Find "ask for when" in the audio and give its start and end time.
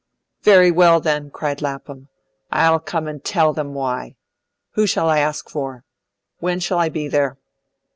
5.19-6.59